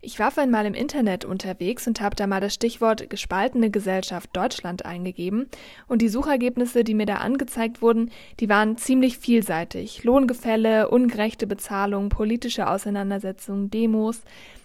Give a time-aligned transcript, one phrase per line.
[0.00, 4.30] Ich war vorhin mal im Internet unterwegs und habe da mal das Stichwort gespaltene Gesellschaft
[4.32, 5.48] Deutschland eingegeben.
[5.88, 10.04] Und die Suchergebnisse, die mir da angezeigt wurden, die waren ziemlich vielseitig.
[10.04, 14.22] Lohngefälle, ungerechte Bezahlung, politische Auseinandersetzungen, Demos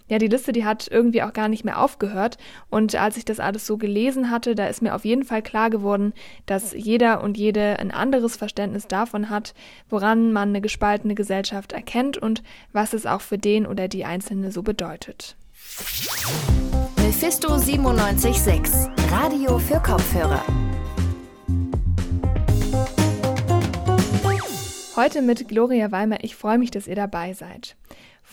[0.08, 2.38] ja, die Liste, die hat irgendwie auch gar nicht mehr aufgehört.
[2.70, 5.70] Und als ich das alles so gelesen hatte, da ist mir auf jeden Fall klar
[5.70, 6.14] geworden,
[6.46, 9.54] dass jeder und jede ein anderes Verständnis davon hat,
[9.90, 14.52] woran man eine gespaltene Gesellschaft erkennt und was es auch für den oder die Einzelne
[14.52, 15.36] so bedeutet.
[16.98, 20.44] Mephisto 976, Radio für Kopfhörer.
[24.96, 26.24] Heute mit Gloria Weimer.
[26.24, 27.76] Ich freue mich, dass ihr dabei seid.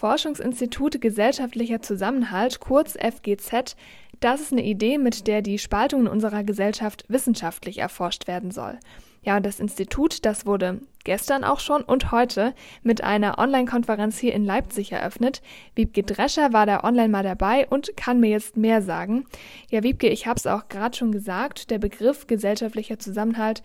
[0.00, 3.76] Forschungsinstitut Gesellschaftlicher Zusammenhalt, kurz FGZ,
[4.20, 8.78] das ist eine Idee, mit der die Spaltung in unserer Gesellschaft wissenschaftlich erforscht werden soll.
[9.22, 14.32] Ja, und das Institut, das wurde gestern auch schon und heute mit einer Online-Konferenz hier
[14.32, 15.42] in Leipzig eröffnet.
[15.74, 19.26] Wiebke Drescher war da online mal dabei und kann mir jetzt mehr sagen.
[19.68, 23.62] Ja, Wiebke, ich habe es auch gerade schon gesagt, der Begriff gesellschaftlicher Zusammenhalt,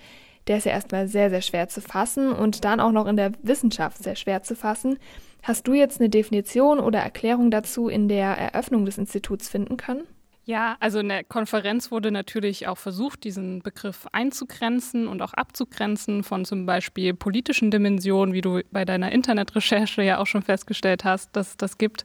[0.48, 3.32] der ist ja erstmal sehr, sehr schwer zu fassen und dann auch noch in der
[3.42, 5.00] Wissenschaft sehr schwer zu fassen.
[5.44, 10.04] Hast du jetzt eine Definition oder Erklärung dazu in der Eröffnung des Instituts finden können?
[10.48, 16.24] Ja, also in der Konferenz wurde natürlich auch versucht, diesen Begriff einzugrenzen und auch abzugrenzen
[16.24, 21.36] von zum Beispiel politischen Dimensionen, wie du bei deiner Internetrecherche ja auch schon festgestellt hast,
[21.36, 22.04] dass es das gibt.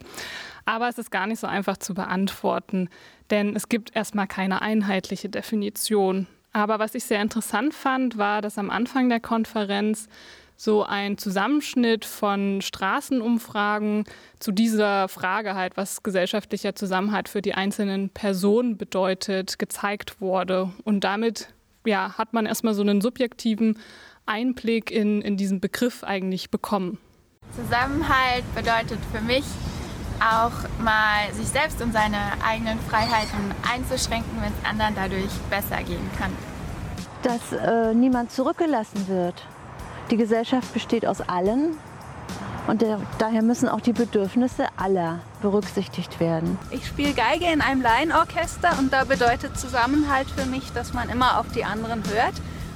[0.64, 2.88] Aber es ist gar nicht so einfach zu beantworten,
[3.28, 6.26] denn es gibt erstmal keine einheitliche Definition.
[6.52, 10.08] Aber was ich sehr interessant fand, war, dass am Anfang der Konferenz
[10.56, 14.04] so ein Zusammenschnitt von Straßenumfragen
[14.40, 20.70] zu dieser Frage halt, was gesellschaftlicher Zusammenhalt für die einzelnen Personen bedeutet, gezeigt wurde.
[20.84, 21.48] Und damit
[21.86, 23.78] ja, hat man erstmal so einen subjektiven
[24.26, 26.98] Einblick in, in diesen Begriff eigentlich bekommen.
[27.56, 29.44] Zusammenhalt bedeutet für mich
[30.20, 36.10] auch mal sich selbst und seine eigenen Freiheiten einzuschränken, wenn es anderen dadurch besser gehen
[36.18, 36.32] kann.
[37.22, 39.46] Dass äh, niemand zurückgelassen wird.
[40.10, 41.76] Die Gesellschaft besteht aus allen
[42.66, 46.58] und der, daher müssen auch die Bedürfnisse aller berücksichtigt werden.
[46.70, 51.38] Ich spiele Geige in einem Laienorchester und da bedeutet Zusammenhalt für mich, dass man immer
[51.38, 52.34] auf die anderen hört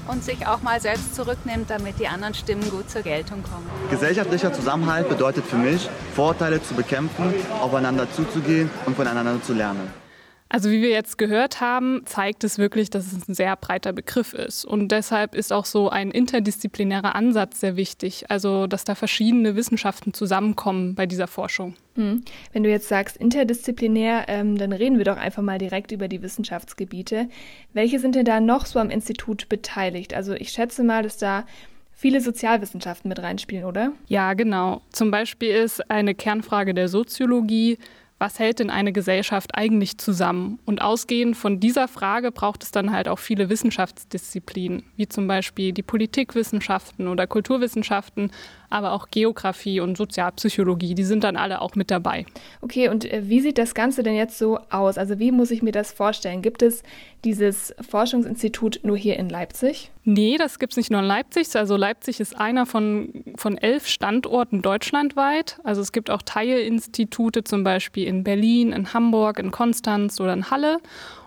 [0.09, 3.69] und sich auch mal selbst zurücknimmt, damit die anderen Stimmen gut zur Geltung kommen.
[3.91, 10.04] Gesellschaftlicher Zusammenhalt bedeutet für mich, Vorteile zu bekämpfen, aufeinander zuzugehen und voneinander zu lernen.
[10.49, 14.35] Also wie wir jetzt gehört haben, zeigt es wirklich, dass es ein sehr breiter Begriff
[14.35, 14.65] ist.
[14.65, 18.31] Und deshalb ist auch so ein interdisziplinärer Ansatz sehr wichtig.
[18.31, 21.75] Also dass da verschiedene Wissenschaften zusammenkommen bei dieser Forschung.
[21.97, 22.23] Mhm.
[22.53, 26.23] Wenn du jetzt sagst interdisziplinär, ähm, dann reden wir doch einfach mal direkt über die
[26.23, 27.29] Wissenschaftsgebiete.
[27.73, 30.15] Welche sind denn da noch so am Institut beteiligt?
[30.15, 31.47] Also ich schätze mal, dass da
[31.93, 33.93] viele Sozialwissenschaften mit reinspielen, oder?
[34.09, 34.83] Ja, genau.
[34.91, 37.79] Zum Beispiel ist eine Kernfrage der Soziologie,
[38.25, 40.59] was hält denn eine Gesellschaft eigentlich zusammen?
[40.65, 45.73] Und ausgehend von dieser Frage braucht es dann halt auch viele Wissenschaftsdisziplinen, wie zum Beispiel
[45.73, 48.31] die Politikwissenschaften oder Kulturwissenschaften,
[48.75, 52.27] aber auch Geografie und Sozialpsychologie, die sind dann alle auch mit dabei.
[52.61, 54.99] Okay, und äh, wie sieht das Ganze denn jetzt so aus?
[54.99, 56.43] Also wie muss ich mir das vorstellen?
[56.43, 56.83] Gibt es
[57.25, 59.93] dieses Forschungsinstitut nur hier in Leipzig?
[60.03, 61.55] Nee, das gibt es nicht nur in Leipzig.
[61.55, 65.61] Also Leipzig ist einer von, von elf Standorten deutschlandweit.
[65.63, 70.51] Also es gibt auch Teilinstitute zum Beispiel in Berlin, in Hamburg, in Konstanz oder in
[70.51, 70.81] Halle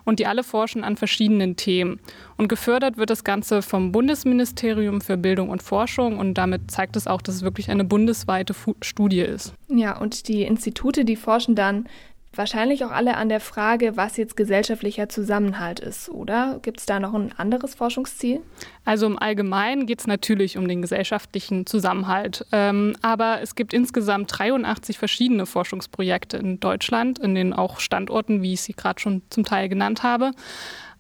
[0.08, 2.00] und die alle forschen an verschiedenen Themen.
[2.38, 7.08] Und gefördert wird das Ganze vom Bundesministerium für Bildung und Forschung und damit zeigt es
[7.08, 9.54] auch, dass es wirklich eine bundesweite Studie ist.
[9.68, 11.90] Ja, und die Institute, die forschen dann
[12.38, 16.60] wahrscheinlich auch alle an der Frage, was jetzt gesellschaftlicher Zusammenhalt ist, oder?
[16.62, 18.42] Gibt es da noch ein anderes Forschungsziel?
[18.86, 22.46] Also im Allgemeinen geht es natürlich um den gesellschaftlichen Zusammenhalt.
[22.52, 28.54] Ähm, aber es gibt insgesamt 83 verschiedene Forschungsprojekte in Deutschland, in den auch Standorten, wie
[28.54, 30.32] ich sie gerade schon zum Teil genannt habe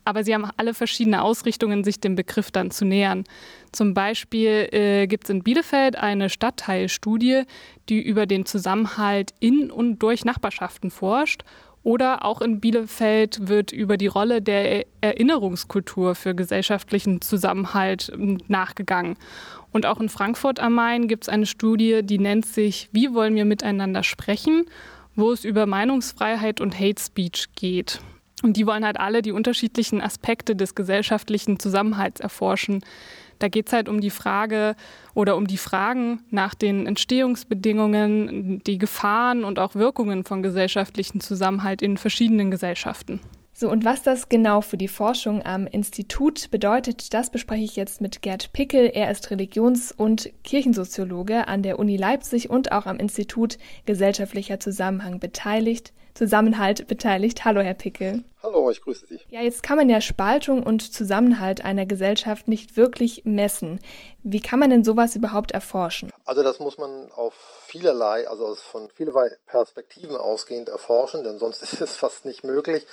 [0.08, 3.26] aber sie haben alle verschiedene Ausrichtungen, sich dem Begriff dann zu nähern.
[3.74, 7.44] Zum Beispiel äh, gibt es in Bielefeld eine Stadtteilstudie,
[7.90, 11.44] die über den Zusammenhalt in und durch Nachbarschaften forscht.
[11.84, 19.18] Oder auch in Bielefeld wird über die Rolle der Erinnerungskultur für gesellschaftlichen Zusammenhalt ähm, nachgegangen.
[19.74, 23.36] Und auch in Frankfurt am Main gibt es eine Studie, die nennt sich Wie wollen
[23.36, 24.68] wir miteinander sprechen,
[25.16, 28.00] wo es über Meinungsfreiheit und Hate Speech geht.
[28.44, 32.84] Und die wollen halt alle die unterschiedlichen Aspekte des gesellschaftlichen Zusammenhalts erforschen.
[33.40, 34.76] Da geht es halt um die Frage
[35.14, 41.82] oder um die Fragen nach den Entstehungsbedingungen, die Gefahren und auch Wirkungen von gesellschaftlichen Zusammenhalt
[41.82, 43.20] in verschiedenen Gesellschaften.
[43.60, 48.02] So, und was das genau für die Forschung am Institut bedeutet, das bespreche ich jetzt
[48.02, 48.92] mit Gerd Pickel.
[48.94, 53.58] Er ist Religions- und Kirchensoziologe an der Uni Leipzig und auch am Institut
[53.88, 55.92] Gesellschaftlicher Zusammenhang beteiligt.
[56.14, 57.46] Zusammenhalt beteiligt.
[57.46, 58.24] Hallo, Herr Pickel.
[58.44, 59.20] Hallo, ich grüße Sie.
[59.30, 63.80] Ja, jetzt kann man ja Spaltung und Zusammenhalt einer Gesellschaft nicht wirklich messen.
[64.22, 66.12] Wie kann man denn sowas überhaupt erforschen?
[66.26, 67.34] Also das muss man auf
[67.66, 72.86] vielerlei, also von vielerlei Perspektiven ausgehend erforschen, denn sonst ist es fast nicht möglich.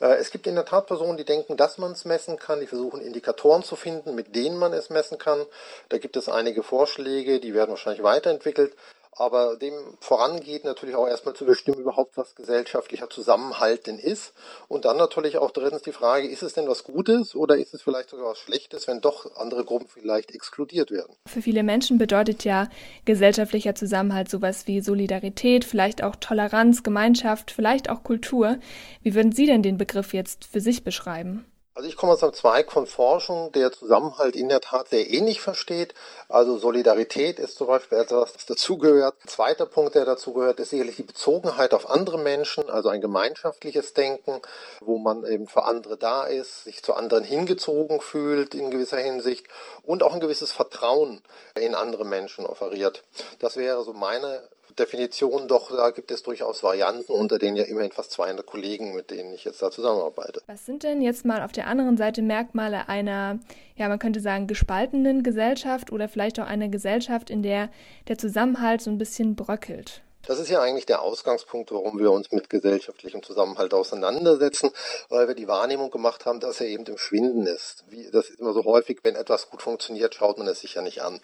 [0.00, 2.60] Äh, es gibt in der Tat Personen, die denken, dass man es messen kann.
[2.60, 5.44] Die versuchen Indikatoren zu finden, mit denen man es messen kann.
[5.88, 8.74] Da gibt es einige Vorschläge, die werden wahrscheinlich weiterentwickelt.
[9.16, 14.32] Aber dem vorangeht natürlich auch erstmal zu bestimmen überhaupt, was gesellschaftlicher Zusammenhalt denn ist.
[14.68, 17.82] Und dann natürlich auch drittens die Frage, ist es denn was Gutes oder ist es
[17.82, 21.14] vielleicht sogar was Schlechtes, wenn doch andere Gruppen vielleicht exkludiert werden?
[21.26, 22.68] Für viele Menschen bedeutet ja
[23.04, 28.58] gesellschaftlicher Zusammenhalt sowas wie Solidarität, vielleicht auch Toleranz, Gemeinschaft, vielleicht auch Kultur.
[29.02, 31.44] Wie würden Sie denn den Begriff jetzt für sich beschreiben?
[31.76, 35.40] Also ich komme aus einem Zweig von Forschung, der Zusammenhalt in der Tat sehr ähnlich
[35.40, 35.92] versteht.
[36.34, 39.14] Also Solidarität ist zum Beispiel etwas, das dazugehört.
[39.24, 44.40] Zweiter Punkt, der dazugehört, ist sicherlich die Bezogenheit auf andere Menschen, also ein gemeinschaftliches Denken,
[44.80, 49.46] wo man eben für andere da ist, sich zu anderen hingezogen fühlt in gewisser Hinsicht
[49.84, 51.22] und auch ein gewisses Vertrauen
[51.56, 53.04] in andere Menschen offeriert.
[53.38, 54.42] Das wäre so meine
[54.78, 59.10] Definition, doch da gibt es durchaus Varianten, unter denen ja immerhin fast 200 Kollegen, mit
[59.10, 60.42] denen ich jetzt da zusammenarbeite.
[60.46, 63.38] Was sind denn jetzt mal auf der anderen Seite Merkmale einer,
[63.76, 67.70] ja, man könnte sagen, gespaltenen Gesellschaft oder vielleicht auch einer Gesellschaft, in der
[68.08, 70.03] der Zusammenhalt so ein bisschen bröckelt?
[70.26, 74.70] Das ist ja eigentlich der Ausgangspunkt, warum wir uns mit gesellschaftlichem Zusammenhalt auseinandersetzen,
[75.10, 77.84] weil wir die Wahrnehmung gemacht haben, dass er eben im Schwinden ist.
[77.88, 80.82] Wie, das ist immer so häufig, wenn etwas gut funktioniert, schaut man es sich ja
[80.82, 81.20] nicht an.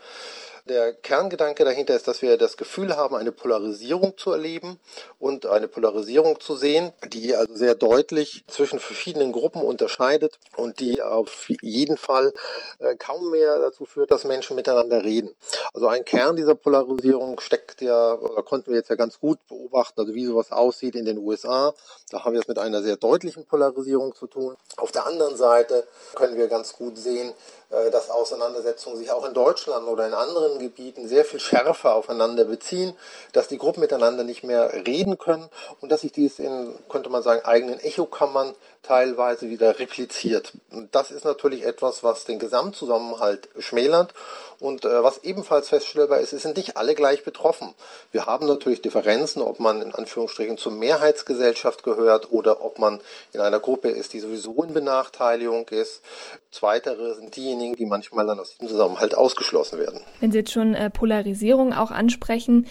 [0.68, 4.78] Der Kerngedanke dahinter ist, dass wir das Gefühl haben, eine Polarisierung zu erleben
[5.18, 11.02] und eine Polarisierung zu sehen, die also sehr deutlich zwischen verschiedenen Gruppen unterscheidet und die
[11.02, 12.34] auf jeden Fall
[12.78, 15.34] äh, kaum mehr dazu führt, dass Menschen miteinander reden.
[15.72, 20.00] Also ein Kern dieser Polarisierung steckt ja, oder konnten wir jetzt ja ganz gut beobachten,
[20.00, 21.72] also wie sowas aussieht in den USA.
[22.10, 24.56] Da haben wir es mit einer sehr deutlichen Polarisierung zu tun.
[24.76, 27.32] Auf der anderen Seite können wir ganz gut sehen,
[27.70, 32.44] äh, dass Auseinandersetzungen sich auch in Deutschland oder in anderen Gebieten sehr viel schärfer aufeinander
[32.44, 32.94] beziehen,
[33.32, 35.48] dass die Gruppen miteinander nicht mehr reden können
[35.80, 40.52] und dass sich dies in, könnte man sagen, eigenen Echokammern teilweise wieder repliziert.
[40.72, 44.14] Und das ist natürlich etwas, was den Gesamtzusammenhalt schmälert
[44.60, 47.74] und äh, was ebenfalls feststellbar ist, es sind nicht alle gleich betroffen.
[48.12, 53.00] Wir haben natürlich Differenzen, ob man in Anführungsstrichen zur Mehrheitsgesellschaft gehört oder ob man
[53.32, 56.02] in einer Gruppe ist, die sowieso in Benachteiligung ist.
[56.50, 60.00] Zweitere sind diejenigen, die manchmal dann aus diesem Zusammenhalt ausgeschlossen werden.
[60.20, 62.66] Wenn Sie jetzt schon äh, Polarisierung auch ansprechen,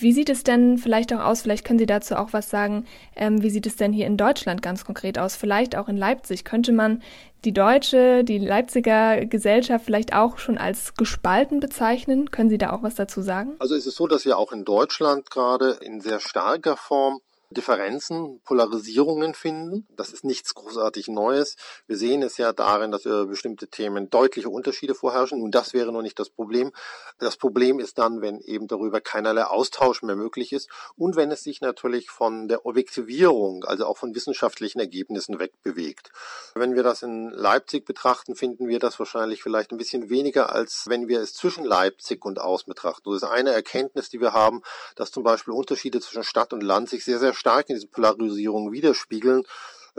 [0.00, 1.42] wie sieht es denn vielleicht auch aus?
[1.42, 2.86] Vielleicht können Sie dazu auch was sagen.
[3.16, 5.36] Ähm, wie sieht es denn hier in Deutschland ganz konkret aus?
[5.36, 6.44] Vielleicht auch in Leipzig.
[6.44, 7.02] Könnte man
[7.44, 12.30] die deutsche, die Leipziger Gesellschaft vielleicht auch schon als gespalten bezeichnen?
[12.30, 13.56] Können Sie da auch was dazu sagen?
[13.58, 18.40] Also ist es so, dass wir auch in Deutschland gerade in sehr starker Form Differenzen,
[18.44, 19.86] Polarisierungen finden.
[19.96, 21.56] Das ist nichts großartig Neues.
[21.86, 25.40] Wir sehen es ja darin, dass über bestimmte Themen deutliche Unterschiede vorherrschen.
[25.40, 26.72] Und das wäre noch nicht das Problem.
[27.18, 31.42] Das Problem ist dann, wenn eben darüber keinerlei Austausch mehr möglich ist und wenn es
[31.42, 36.10] sich natürlich von der Objektivierung, also auch von wissenschaftlichen Ergebnissen wegbewegt.
[36.54, 40.84] Wenn wir das in Leipzig betrachten, finden wir das wahrscheinlich vielleicht ein bisschen weniger, als
[40.86, 43.10] wenn wir es zwischen Leipzig und aus betrachten.
[43.10, 44.62] Das ist eine Erkenntnis, die wir haben,
[44.96, 48.72] dass zum Beispiel Unterschiede zwischen Stadt und Land sich sehr, sehr stark in diese Polarisierung
[48.72, 49.44] widerspiegeln.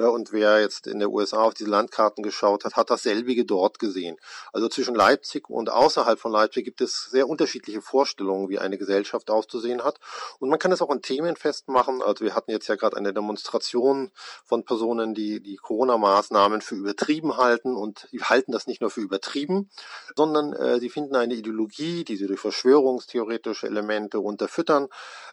[0.08, 4.18] Und wer jetzt in der USA auf diese Landkarten geschaut hat, hat dasselbige dort gesehen.
[4.54, 9.30] Also zwischen Leipzig und außerhalb von Leipzig gibt es sehr unterschiedliche Vorstellungen, wie eine Gesellschaft
[9.30, 10.00] auszusehen hat.
[10.40, 12.02] Und man kann es auch an Themen festmachen.
[12.02, 14.12] Also wir hatten jetzt ja gerade eine Demonstration
[14.46, 17.76] von Personen, die die Corona-Maßnahmen für übertrieben halten.
[17.76, 19.70] Und die halten das nicht nur für übertrieben,
[20.16, 24.88] sondern äh, sie finden eine Ideologie, die sie durch verschwörungstheoretische Elemente unterfüttern,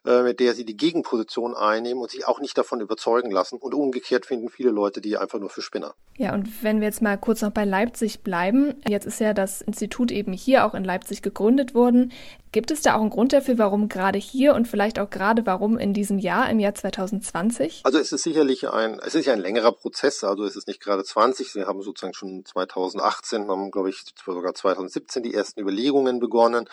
[0.05, 3.59] äh, mit der sie die Gegenposition einnehmen und sich auch nicht davon überzeugen lassen.
[3.59, 5.95] Und umgekehrt finden viele Leute die einfach nur für Spinner.
[6.17, 9.61] Ja, und wenn wir jetzt mal kurz noch bei Leipzig bleiben, jetzt ist ja das
[9.61, 12.13] Institut eben hier auch in Leipzig gegründet worden.
[12.53, 15.79] Gibt es da auch einen Grund dafür, warum gerade hier und vielleicht auch gerade warum
[15.79, 17.81] in diesem Jahr, im Jahr 2020?
[17.85, 20.81] Also es ist sicherlich ein, es ist ja ein längerer Prozess, also es ist nicht
[20.81, 26.19] gerade 20, wir haben sozusagen schon 2018, haben glaube ich sogar 2017 die ersten Überlegungen
[26.19, 26.69] begonnen.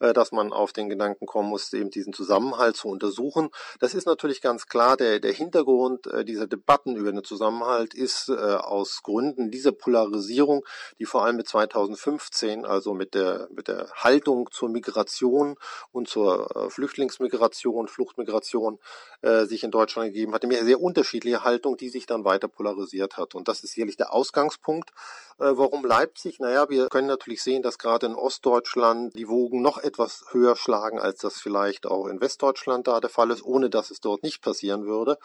[0.00, 3.50] Äh, dass man auf den Gedanken kommen muss, eben diesen Zusammenhalt zu untersuchen.
[3.80, 4.96] Das ist natürlich ganz klar.
[4.96, 10.64] Der, der Hintergrund äh, dieser Debatten über den Zusammenhalt ist äh, aus Gründen dieser Polarisierung,
[10.98, 15.56] die vor allem mit 2015, also mit der, mit der Haltung zur Migration Migration
[15.92, 18.78] und zur äh, Flüchtlingsmigration, Fluchtmigration
[19.22, 23.16] äh, sich in Deutschland gegeben hat, eine sehr unterschiedliche Haltung, die sich dann weiter polarisiert
[23.16, 23.34] hat.
[23.34, 24.90] Und das ist sicherlich der Ausgangspunkt.
[25.38, 26.38] Äh, warum Leipzig?
[26.40, 30.98] Naja, wir können natürlich sehen, dass gerade in Ostdeutschland die Wogen noch etwas höher schlagen,
[30.98, 34.42] als das vielleicht auch in Westdeutschland da der Fall ist, ohne dass es dort nicht
[34.42, 35.18] passieren würde.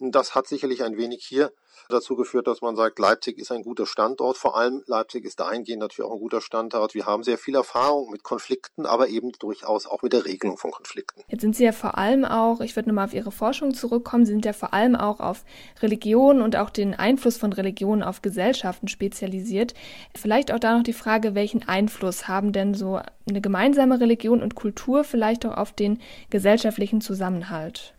[0.00, 1.52] Das hat sicherlich ein wenig hier
[1.88, 4.36] dazu geführt, dass man sagt, Leipzig ist ein guter Standort.
[4.36, 6.94] Vor allem Leipzig ist dahingehend natürlich auch ein guter Standort.
[6.94, 10.70] Wir haben sehr viel Erfahrung mit Konflikten, aber eben durchaus auch mit der Regelung von
[10.70, 11.22] Konflikten.
[11.28, 14.32] Jetzt sind Sie ja vor allem auch, ich würde nochmal auf Ihre Forschung zurückkommen, Sie
[14.32, 15.44] sind ja vor allem auch auf
[15.82, 19.74] Religion und auch den Einfluss von Religion auf Gesellschaften spezialisiert.
[20.14, 24.54] Vielleicht auch da noch die Frage, welchen Einfluss haben denn so eine gemeinsame Religion und
[24.54, 27.94] Kultur vielleicht auch auf den gesellschaftlichen Zusammenhalt?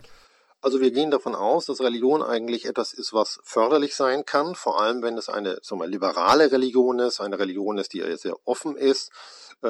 [0.65, 4.81] Also wir gehen davon aus, dass Religion eigentlich etwas ist, was förderlich sein kann, vor
[4.81, 8.75] allem wenn es eine sagen wir, liberale Religion ist, eine Religion ist, die sehr offen
[8.75, 9.11] ist,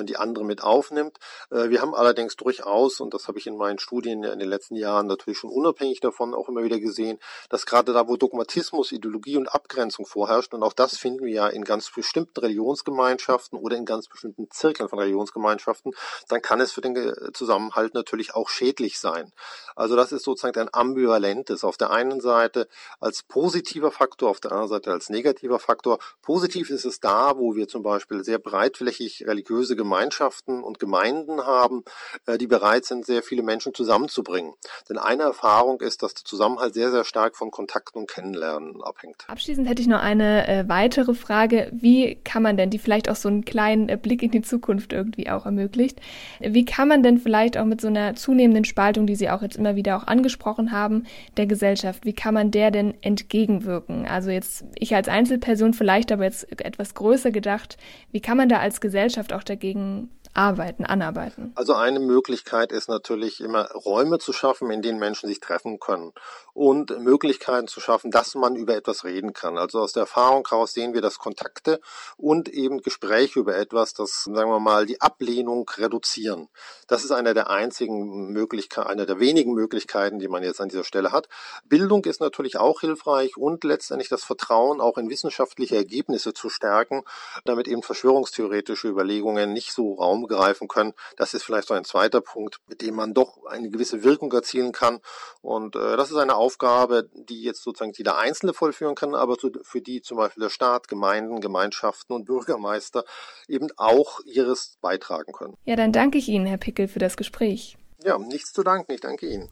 [0.04, 1.18] die andere mit aufnimmt.
[1.52, 4.76] Äh, wir haben allerdings durchaus, und das habe ich in meinen Studien in den letzten
[4.76, 9.38] Jahren natürlich schon unabhängig davon auch immer wieder gesehen, dass gerade da, wo Dogmatismus, Ideologie
[9.38, 13.86] und Abgrenzung vorherrscht, und auch das finden wir ja in ganz bestimmten Religionsgemeinschaften oder in
[13.86, 15.94] ganz bestimmten Zirkeln von Religionsgemeinschaften,
[16.28, 19.32] dann kann es für den Zusammenhalt natürlich auch schädlich sein.
[19.76, 21.64] Also das ist sozusagen ein ambivalentes.
[21.64, 22.68] Auf der einen Seite
[23.00, 26.00] als positiver Faktor, auf der anderen Seite als negativer Faktor.
[26.22, 31.84] Positiv ist es da, wo wir zum Beispiel sehr breitflächig religiöse Gemeinschaften und Gemeinden haben,
[32.26, 34.54] äh, die bereit sind, sehr viele Menschen zusammenzubringen.
[34.90, 39.26] Denn eine Erfahrung ist, dass der Zusammenhalt sehr, sehr stark von Kontakten und Kennenlernen abhängt.
[39.28, 41.70] Abschließend hätte ich noch eine äh, weitere Frage.
[41.74, 44.94] Wie kann man denn, die vielleicht auch so einen kleinen äh, Blick in die Zukunft
[44.94, 46.00] irgendwie auch ermöglicht,
[46.40, 49.58] wie kann man denn vielleicht auch mit so einer zunehmenden Spaltung, die Sie auch jetzt
[49.58, 51.06] immer wieder auch angesprochen haben,
[51.38, 54.08] der Gesellschaft, wie kann man der denn entgegenwirken?
[54.08, 57.78] Also jetzt ich als Einzelperson vielleicht, aber jetzt etwas größer gedacht,
[58.12, 61.52] wie kann man da als Gesellschaft auch dagegen gegen arbeiten, anarbeiten?
[61.56, 66.14] Also eine Möglichkeit ist natürlich immer Räume zu schaffen, in denen Menschen sich treffen können
[66.54, 69.58] und Möglichkeiten zu schaffen, dass man über etwas reden kann.
[69.58, 71.82] Also aus der Erfahrung heraus sehen wir, dass Kontakte
[72.18, 76.48] und eben Gespräche über etwas, das sagen wir mal die Ablehnung reduzieren.
[76.88, 80.84] Das ist einer der einzigen Möglichkeiten, einer der wenigen Möglichkeiten, die man jetzt an dieser
[80.84, 81.28] Stelle hat.
[81.66, 87.04] Bildung ist natürlich auch hilfreich und letztendlich das Vertrauen auch in wissenschaftliche Ergebnisse zu stärken,
[87.44, 90.94] damit eben verschwörungstheoretische Überlegungen nicht so Raum greifen können.
[91.18, 94.72] Das ist vielleicht so ein zweiter Punkt, mit dem man doch eine gewisse Wirkung erzielen
[94.72, 95.00] kann.
[95.42, 99.82] Und äh, das ist eine Aufgabe, die jetzt sozusagen jeder Einzelne vollführen kann, aber für
[99.82, 103.06] die zum Beispiel der Staat, Gemeinden, Gemeinschaften und Bürgermeister
[103.48, 105.56] eben auch ihres beitragen können.
[105.66, 107.78] Ja, dann danke ich Ihnen, Herr Pickel, für das Gespräch.
[108.04, 108.92] Ja, nichts zu danken.
[108.92, 109.50] Ich danke Ihnen.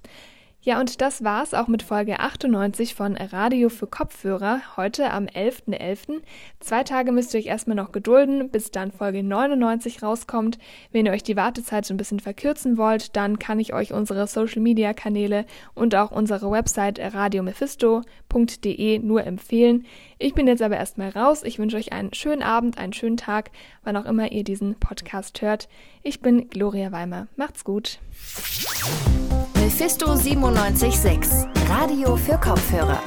[0.66, 5.74] Ja, und das war's auch mit Folge 98 von Radio für Kopfhörer, heute am 11.11.
[5.74, 6.22] .11.
[6.62, 10.60] Zwei Tage müsst ihr euch erstmal noch gedulden, bis dann Folge 99 rauskommt.
[10.94, 14.26] Wenn ihr euch die Wartezeit so ein bisschen verkürzen wollt, dann kann ich euch unsere
[14.26, 19.86] Social-Media-Kanäle und auch unsere Website radiomephisto.de nur empfehlen.
[20.24, 21.44] Ich bin jetzt aber erstmal raus.
[21.44, 23.52] Ich wünsche euch einen schönen Abend, einen schönen Tag,
[23.84, 25.68] wann auch immer ihr diesen Podcast hört.
[26.02, 27.28] Ich bin Gloria Weimer.
[27.36, 28.00] Macht's gut.
[29.56, 33.02] Mephisto 976, Radio für Kopfhörer.